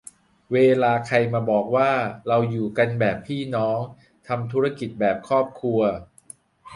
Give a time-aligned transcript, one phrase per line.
[0.53, 1.91] เวลาใครมาบอกว่า
[2.27, 3.79] "เราอยู่กันแบบพี่น้อง"
[4.27, 5.79] "ทำธุรกิจแบบครอบครัว"